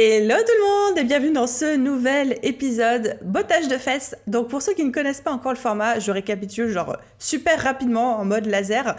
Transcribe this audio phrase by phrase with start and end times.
[0.00, 4.14] Hello tout le monde et bienvenue dans ce nouvel épisode bottage de fesses.
[4.28, 8.16] Donc pour ceux qui ne connaissent pas encore le format, je récapitule genre super rapidement
[8.16, 8.94] en mode laser.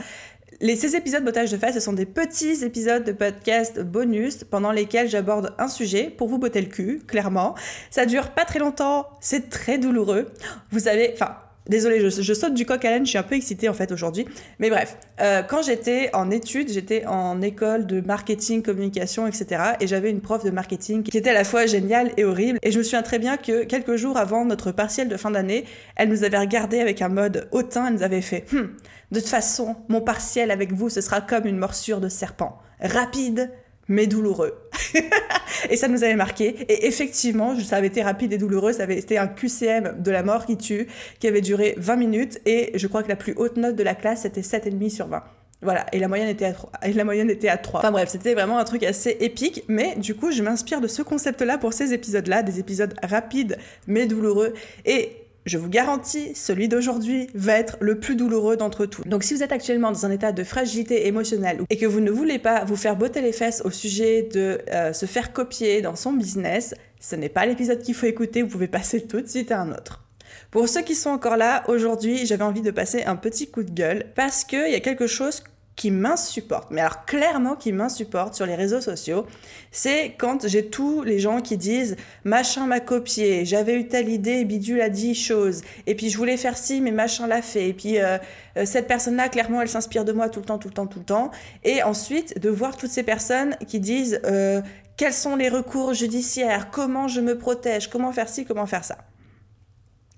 [0.60, 4.74] Les, ces épisodes bottage de fesses, ce sont des petits épisodes de podcast bonus pendant
[4.74, 7.56] lesquels j'aborde un sujet pour vous botter le cul, clairement.
[7.92, 10.30] Ça dure pas très longtemps, c'est très douloureux.
[10.72, 11.38] Vous savez, enfin,
[11.70, 14.26] Désolée, je, saute du coq à l'âne, je suis un peu excitée en fait aujourd'hui.
[14.58, 19.74] Mais bref, euh, quand j'étais en études, j'étais en école de marketing, communication, etc.
[19.80, 22.58] Et j'avais une prof de marketing qui était à la fois géniale et horrible.
[22.64, 25.66] Et je me souviens très bien que quelques jours avant notre partiel de fin d'année,
[25.96, 28.76] elle nous avait regardé avec un mode hautain, elle nous avait fait hum,
[29.12, 32.58] De toute façon, mon partiel avec vous, ce sera comme une morsure de serpent.
[32.82, 33.52] Rapide,
[33.90, 34.54] mais douloureux.
[35.70, 36.56] et ça nous avait marqué.
[36.70, 38.72] Et effectivement, ça avait été rapide et douloureux.
[38.72, 40.88] Ça avait été un QCM de la mort qui tue,
[41.20, 42.40] qui avait duré 20 minutes.
[42.46, 45.22] Et je crois que la plus haute note de la classe, c'était 7,5 sur 20.
[45.62, 46.72] Voilà, et la moyenne était à 3.
[46.86, 47.82] Et la moyenne était à 3.
[47.82, 51.02] Enfin bref, c'était vraiment un truc assez épique, mais du coup, je m'inspire de ce
[51.02, 54.54] concept-là pour ces épisodes-là, des épisodes rapides mais douloureux.
[54.86, 59.04] Et je vous garantis, celui d'aujourd'hui va être le plus douloureux d'entre tous.
[59.04, 62.12] Donc si vous êtes actuellement dans un état de fragilité émotionnelle et que vous ne
[62.12, 65.96] voulez pas vous faire botter les fesses au sujet de euh, se faire copier dans
[65.96, 69.52] son business, ce n'est pas l'épisode qu'il faut écouter, vous pouvez passer tout de suite
[69.52, 70.04] à un autre.
[70.52, 73.72] Pour ceux qui sont encore là, aujourd'hui, j'avais envie de passer un petit coup de
[73.72, 75.44] gueule parce qu'il y a quelque chose
[75.80, 79.26] qui m'insupporte, mais alors clairement qui m'insupporte sur les réseaux sociaux,
[79.72, 81.96] c'est quand j'ai tous les gens qui disent
[82.26, 86.36] machin m'a copié, j'avais eu telle idée, bidule a dit chose, et puis je voulais
[86.36, 88.18] faire ci, mais machin l'a fait, et puis euh,
[88.58, 91.00] euh, cette personne-là, clairement, elle s'inspire de moi tout le temps, tout le temps, tout
[91.00, 91.32] le temps,
[91.64, 94.62] et ensuite de voir toutes ces personnes qui disent euh,
[94.98, 98.98] quels sont les recours judiciaires, comment je me protège, comment faire ci, comment faire ça?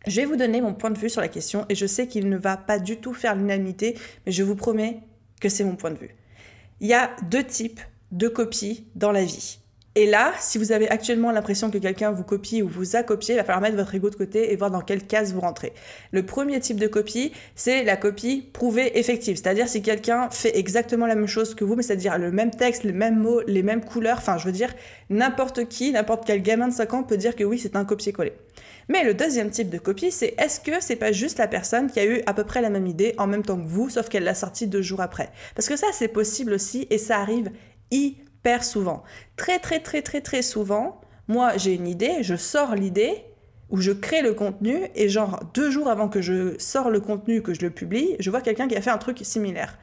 [0.07, 2.29] Je vais vous donner mon point de vue sur la question et je sais qu'il
[2.29, 3.95] ne va pas du tout faire l'unanimité,
[4.25, 5.03] mais je vous promets
[5.41, 6.15] que c'est mon point de vue.
[6.79, 7.81] Il y a deux types
[8.11, 9.59] de copies dans la vie.
[9.95, 13.35] Et là, si vous avez actuellement l'impression que quelqu'un vous copie ou vous a copié,
[13.35, 15.73] il va falloir mettre votre ego de côté et voir dans quelle case vous rentrez.
[16.13, 19.35] Le premier type de copie, c'est la copie prouvée effective.
[19.35, 22.83] C'est-à-dire si quelqu'un fait exactement la même chose que vous, mais c'est-à-dire le même texte,
[22.83, 24.73] les mêmes mots, les mêmes couleurs, enfin je veux dire,
[25.09, 28.31] n'importe qui, n'importe quel gamin de 5 ans peut dire que oui, c'est un copier-coller.
[28.87, 31.99] Mais le deuxième type de copie, c'est est-ce que c'est pas juste la personne qui
[31.99, 34.23] a eu à peu près la même idée en même temps que vous, sauf qu'elle
[34.23, 35.31] l'a sortie deux jours après?
[35.53, 37.51] Parce que ça, c'est possible aussi et ça arrive
[38.61, 39.03] souvent.
[39.37, 43.23] Très, très, très, très, très souvent, moi, j'ai une idée, je sors l'idée,
[43.69, 47.41] ou je crée le contenu, et genre deux jours avant que je sors le contenu,
[47.41, 49.77] que je le publie, je vois quelqu'un qui a fait un truc similaire.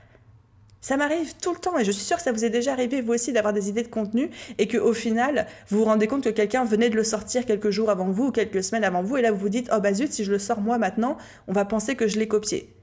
[0.80, 3.00] Ça m'arrive tout le temps et je suis sûre que ça vous est déjà arrivé
[3.00, 6.28] vous aussi d'avoir des idées de contenu et qu'au final vous vous rendez compte que
[6.28, 9.22] quelqu'un venait de le sortir quelques jours avant vous ou quelques semaines avant vous et
[9.22, 11.18] là vous vous dites oh bah zut si je le sors moi maintenant
[11.48, 12.76] on va penser que je l'ai copié.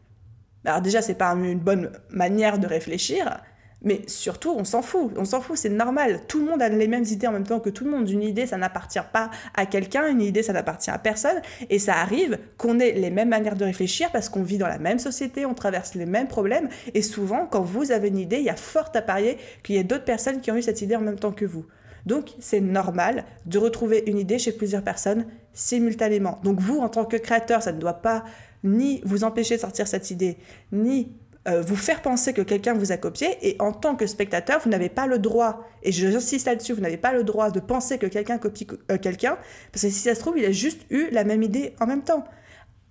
[0.66, 3.40] Alors déjà c'est pas une bonne manière de réfléchir
[3.86, 6.22] mais surtout, on s'en fout, on s'en fout, c'est normal.
[6.28, 8.10] Tout le monde a les mêmes idées en même temps que tout le monde.
[8.10, 11.40] Une idée, ça n'appartient pas à quelqu'un, une idée, ça n'appartient à personne.
[11.70, 14.80] Et ça arrive qu'on ait les mêmes manières de réfléchir parce qu'on vit dans la
[14.80, 16.68] même société, on traverse les mêmes problèmes.
[16.96, 19.80] Et souvent, quand vous avez une idée, il y a fort à parier qu'il y
[19.80, 21.66] a d'autres personnes qui ont eu cette idée en même temps que vous.
[22.08, 26.40] Donc, c'est normal de retrouver une idée chez plusieurs personnes simultanément.
[26.44, 28.26] Donc, vous, en tant que créateur, ça ne doit pas
[28.64, 30.38] ni vous empêcher de sortir cette idée,
[30.72, 31.14] ni
[31.48, 34.70] euh, vous faire penser que quelqu'un vous a copié et en tant que spectateur, vous
[34.70, 38.08] n'avez pas le droit, et j'insiste là-dessus, vous n'avez pas le droit de penser que
[38.08, 39.38] quelqu'un copie euh, quelqu'un,
[39.72, 42.04] parce que si ça se trouve, il a juste eu la même idée en même
[42.04, 42.24] temps.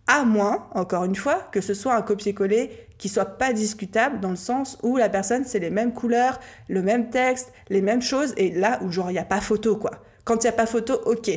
[0.07, 4.31] À moins, encore une fois, que ce soit un copier-coller qui soit pas discutable dans
[4.31, 6.39] le sens où la personne c'est les mêmes couleurs,
[6.69, 9.77] le même texte, les mêmes choses, et là où genre il n'y a pas photo
[9.77, 10.03] quoi.
[10.25, 11.31] Quand il n'y a pas photo, ok.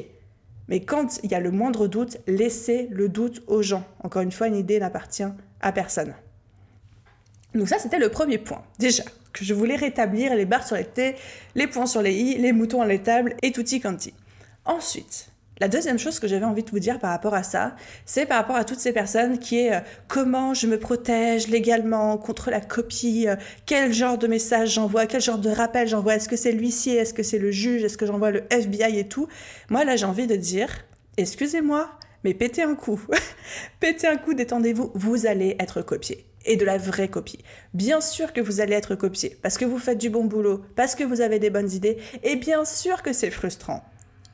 [0.67, 3.83] Mais quand il y a le moindre doute, laissez le doute aux gens.
[4.03, 5.23] Encore une fois, une idée n'appartient
[5.61, 6.13] à personne.
[7.57, 8.61] Donc ça, c'était le premier point.
[8.79, 11.15] Déjà, que je voulais rétablir les barres sur les T,
[11.55, 14.13] les points sur les I, les moutons à l'étable et tutti quanti.
[14.65, 17.75] Ensuite, la deuxième chose que j'avais envie de vous dire par rapport à ça,
[18.05, 22.17] c'est par rapport à toutes ces personnes qui est euh, comment je me protège légalement
[22.17, 26.29] contre la copie, euh, quel genre de message j'envoie, quel genre de rappel j'envoie, est-ce
[26.29, 29.27] que c'est l'huissier, est-ce que c'est le juge, est-ce que j'envoie le FBI et tout.
[29.69, 30.69] Moi là j'ai envie de dire,
[31.17, 31.89] excusez-moi,
[32.23, 33.01] mais pétez un coup.
[33.79, 37.43] pétez un coup, détendez-vous, vous allez être copié et de la vraie copie.
[37.73, 40.95] Bien sûr que vous allez être copié parce que vous faites du bon boulot, parce
[40.95, 43.83] que vous avez des bonnes idées, et bien sûr que c'est frustrant.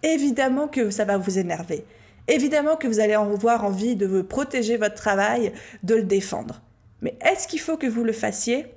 [0.04, 1.86] Évidemment que ça va vous énerver.
[2.27, 5.51] Évidemment que vous allez avoir envie de vous protéger votre travail,
[5.83, 6.62] de le défendre.
[7.01, 8.68] Mais est-ce qu'il faut que vous le fassiez?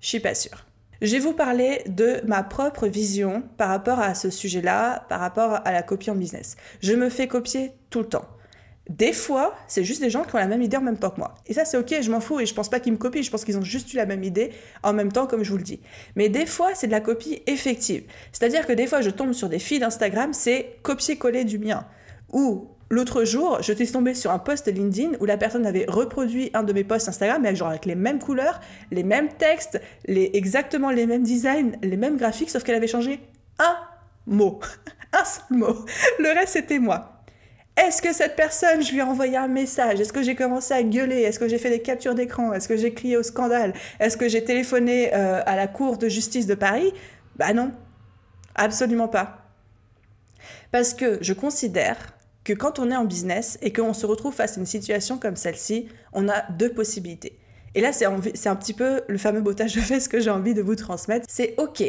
[0.00, 0.66] Je suis pas sûre.
[1.00, 5.60] Je vais vous parler de ma propre vision par rapport à ce sujet-là, par rapport
[5.64, 6.56] à la copie en business.
[6.80, 8.26] Je me fais copier tout le temps.
[8.98, 11.16] Des fois, c'est juste des gens qui ont la même idée en même temps que
[11.16, 11.34] moi.
[11.46, 13.30] Et ça, c'est ok, je m'en fous et je pense pas qu'ils me copient, je
[13.30, 14.50] pense qu'ils ont juste eu la même idée
[14.82, 15.80] en même temps, comme je vous le dis.
[16.14, 18.04] Mais des fois, c'est de la copie effective.
[18.32, 21.86] C'est-à-dire que des fois, je tombe sur des feeds Instagram, c'est copier-coller du mien.
[22.34, 26.50] Ou l'autre jour, je suis tombée sur un post LinkedIn où la personne avait reproduit
[26.52, 28.60] un de mes posts Instagram, mais genre avec les mêmes couleurs,
[28.90, 33.20] les mêmes textes, les, exactement les mêmes designs, les mêmes graphiques, sauf qu'elle avait changé
[33.58, 33.74] un
[34.26, 34.60] mot.
[35.14, 35.86] un seul mot.
[36.18, 37.11] Le reste, c'était moi.
[37.76, 39.98] Est-ce que cette personne, je lui ai envoyé un message?
[40.00, 41.22] Est-ce que j'ai commencé à gueuler?
[41.22, 42.52] Est-ce que j'ai fait des captures d'écran?
[42.52, 43.72] Est-ce que j'ai crié au scandale?
[43.98, 46.92] Est-ce que j'ai téléphoné euh, à la Cour de justice de Paris?
[47.36, 47.72] Bah non,
[48.54, 49.38] absolument pas.
[50.70, 51.96] Parce que je considère
[52.44, 55.36] que quand on est en business et qu'on se retrouve face à une situation comme
[55.36, 57.38] celle-ci, on a deux possibilités.
[57.74, 60.60] Et là, c'est un petit peu le fameux botage de fesses que j'ai envie de
[60.60, 61.24] vous transmettre.
[61.28, 61.82] C'est OK,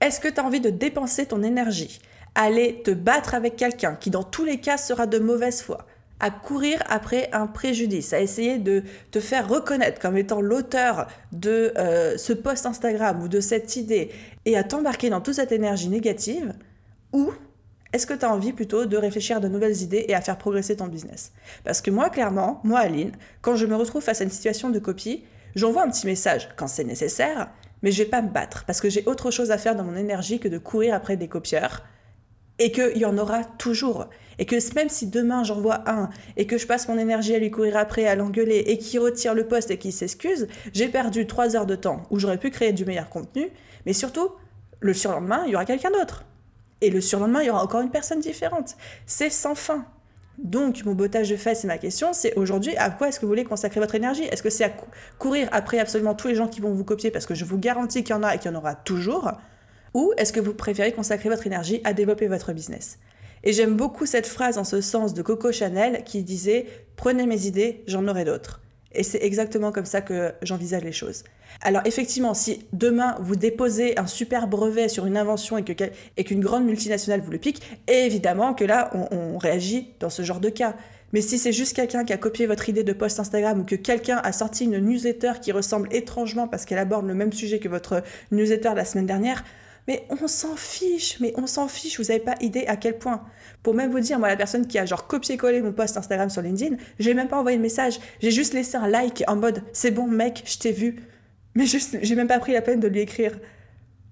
[0.00, 2.00] est-ce que tu as envie de dépenser ton énergie?
[2.34, 5.86] Aller te battre avec quelqu'un qui dans tous les cas sera de mauvaise foi,
[6.20, 11.72] à courir après un préjudice, à essayer de te faire reconnaître comme étant l'auteur de
[11.78, 14.10] euh, ce post Instagram ou de cette idée
[14.44, 16.52] et à t'embarquer dans toute cette énergie négative,
[17.12, 17.32] ou
[17.92, 20.38] est-ce que tu as envie plutôt de réfléchir à de nouvelles idées et à faire
[20.38, 21.32] progresser ton business?
[21.64, 24.78] Parce que moi, clairement, moi, Aline, quand je me retrouve face à une situation de
[24.78, 25.24] copie,
[25.56, 27.50] j'envoie un petit message quand c'est nécessaire,
[27.82, 29.96] mais je vais pas me battre parce que j'ai autre chose à faire dans mon
[29.96, 31.82] énergie que de courir après des copieurs
[32.60, 34.06] et qu'il y en aura toujours.
[34.38, 37.38] Et que même si demain j'en vois un et que je passe mon énergie à
[37.38, 41.26] lui courir après, à l'engueuler et qu'il retire le poste et qu'il s'excuse, j'ai perdu
[41.26, 43.48] trois heures de temps où j'aurais pu créer du meilleur contenu,
[43.86, 44.30] mais surtout,
[44.78, 46.24] le surlendemain, il y aura quelqu'un d'autre.
[46.80, 48.76] Et le surlendemain, il y aura encore une personne différente.
[49.04, 49.84] C'est sans fin.
[50.38, 53.30] Donc, mon bottage de fesses, c'est ma question, c'est aujourd'hui, à quoi est-ce que vous
[53.30, 54.24] voulez consacrer votre énergie?
[54.24, 54.72] Est-ce que c'est à
[55.18, 58.02] courir après absolument tous les gens qui vont vous copier parce que je vous garantis
[58.04, 59.32] qu'il y en a et qu'il y en aura toujours?
[59.94, 62.98] Ou est-ce que vous préférez consacrer votre énergie à développer votre business?
[63.42, 66.66] Et j'aime beaucoup cette phrase en ce sens de Coco Chanel qui disait
[66.96, 68.60] Prenez mes idées, j'en aurai d'autres.
[68.92, 71.24] Et c'est exactement comme ça que j'envisage les choses.
[71.62, 76.64] Alors effectivement, si demain vous déposez un super brevet sur une invention et qu'une grande
[76.64, 80.74] multinationale vous le pique, évidemment que là, on, on réagit dans ce genre de cas.
[81.12, 83.74] Mais si c'est juste quelqu'un qui a copié votre idée de post Instagram ou que
[83.74, 87.68] quelqu'un a sorti une newsletter qui ressemble étrangement parce qu'elle aborde le même sujet que
[87.68, 89.44] votre newsletter la semaine dernière,
[89.90, 93.24] mais on s'en fiche, mais on s'en fiche, vous n'avez pas idée à quel point.
[93.64, 96.42] Pour même vous dire, moi, la personne qui a genre copié-collé mon post Instagram sur
[96.42, 99.90] LinkedIn, j'ai même pas envoyé de message, j'ai juste laissé un like en mode c'est
[99.90, 101.02] bon mec, je t'ai vu.
[101.56, 103.36] Mais juste, j'ai même pas pris la peine de lui écrire.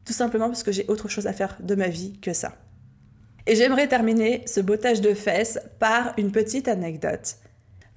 [0.05, 2.57] Tout simplement parce que j'ai autre chose à faire de ma vie que ça.
[3.47, 7.37] Et j'aimerais terminer ce bottage de fesses par une petite anecdote.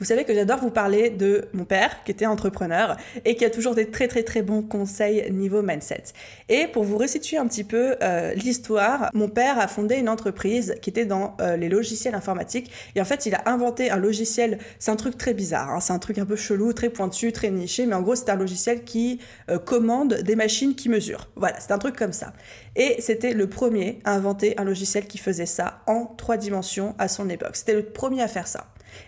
[0.02, 3.52] Vous savez que j'adore vous parler de mon père, qui était entrepreneur et qui a
[3.52, 6.06] toujours des très très très bons conseils niveau mindset.
[6.50, 10.74] Et pour vous resituer un petit peu euh, l'histoire, mon père a fondé une entreprise
[10.82, 12.72] qui était dans euh, les logiciels informatiques.
[12.96, 15.80] Et en fait, il a inventé un logiciel, c'est un truc très bizarre, hein.
[15.80, 18.36] c'est un truc un peu chelou, très pointu, très niché, mais en gros, c'est un
[18.36, 19.20] logiciel qui
[19.52, 21.30] euh, commande des machines qui mesurent.
[21.36, 22.34] Voilà, c'est un truc comme ça.
[22.76, 27.08] Et c'était le premier à inventer un logiciel qui faisait ça en trois dimensions à
[27.08, 27.56] son époque.
[27.56, 28.66] C'était le premier à faire ça.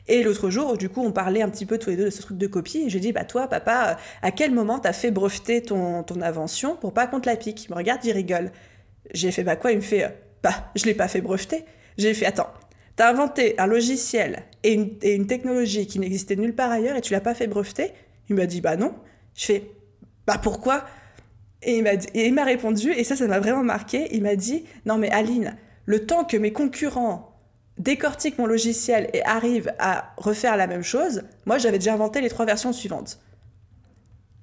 [0.07, 2.21] Et l'autre jour, du coup, on parlait un petit peu tous les deux de ce
[2.21, 2.83] truc de copie.
[2.85, 6.93] Et j'ai dit, bah toi, papa, à quel moment t'as fait breveter ton, invention pour
[6.93, 7.65] pas qu'on te la pique?
[7.65, 8.51] Il me regarde, il rigole.
[9.13, 9.71] J'ai fait, bah quoi?
[9.71, 11.65] Il me fait, bah, je l'ai pas fait breveter.
[11.97, 12.49] J'ai fait, attends,
[12.95, 17.01] t'as inventé un logiciel et une, et une technologie qui n'existait nulle part ailleurs et
[17.01, 17.91] tu l'as pas fait breveter?
[18.29, 18.93] Il m'a dit, bah non.
[19.35, 19.71] Je fais,
[20.27, 20.85] bah pourquoi?
[21.65, 21.81] Et
[22.13, 24.09] il m'a répondu, et ça, ça m'a vraiment marqué.
[24.11, 27.32] Il m'a dit, non mais Aline, le temps que mes concurrents
[27.77, 32.29] décortique mon logiciel et arrive à refaire la même chose, moi j'avais déjà inventé les
[32.29, 33.19] trois versions suivantes.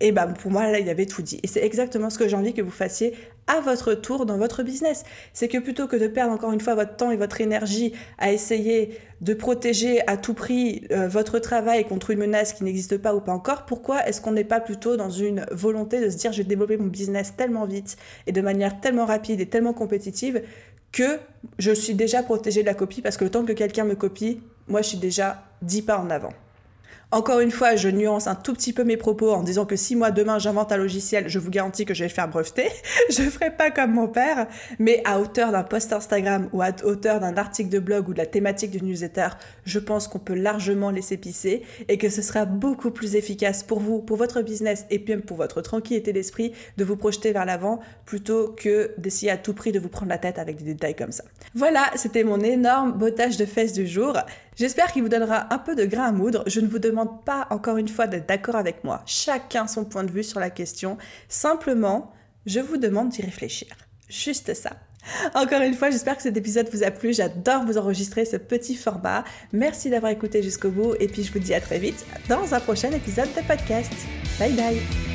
[0.00, 1.38] Et ben pour moi là il avait tout dit.
[1.42, 3.14] Et c'est exactement ce que j'ai envie que vous fassiez
[3.46, 5.04] à votre tour dans votre business.
[5.32, 8.32] C'est que plutôt que de perdre encore une fois votre temps et votre énergie à
[8.32, 13.14] essayer de protéger à tout prix euh, votre travail contre une menace qui n'existe pas
[13.14, 16.32] ou pas encore, pourquoi est-ce qu'on n'est pas plutôt dans une volonté de se dire
[16.32, 17.96] je vais mon business tellement vite
[18.26, 20.42] et de manière tellement rapide et tellement compétitive
[20.92, 21.18] que
[21.58, 24.40] je suis déjà protégée de la copie parce que le temps que quelqu'un me copie,
[24.68, 26.32] moi je suis déjà 10 pas en avant.
[27.12, 29.96] Encore une fois, je nuance un tout petit peu mes propos en disant que si
[29.96, 32.68] moi demain j'invente un logiciel, je vous garantis que je vais le faire breveter.
[33.10, 34.46] je ferai pas comme mon père,
[34.78, 38.18] mais à hauteur d'un post Instagram ou à hauteur d'un article de blog ou de
[38.18, 39.26] la thématique du newsletter,
[39.64, 43.80] je pense qu'on peut largement laisser pisser et que ce sera beaucoup plus efficace pour
[43.80, 47.44] vous, pour votre business et puis même pour votre tranquillité d'esprit de vous projeter vers
[47.44, 50.94] l'avant plutôt que d'essayer à tout prix de vous prendre la tête avec des détails
[50.94, 51.24] comme ça.
[51.56, 54.16] Voilà, c'était mon énorme bottage de fesses du jour.
[54.56, 56.44] J'espère qu'il vous donnera un peu de grain à moudre.
[56.46, 59.02] Je ne vous demande pas encore une fois d'être d'accord avec moi.
[59.06, 60.98] Chacun son point de vue sur la question.
[61.28, 62.12] Simplement,
[62.46, 63.68] je vous demande d'y réfléchir.
[64.08, 64.70] Juste ça.
[65.34, 67.12] Encore une fois, j'espère que cet épisode vous a plu.
[67.14, 69.24] J'adore vous enregistrer ce petit format.
[69.52, 72.60] Merci d'avoir écouté jusqu'au bout et puis je vous dis à très vite dans un
[72.60, 73.92] prochain épisode de podcast.
[74.38, 75.09] Bye bye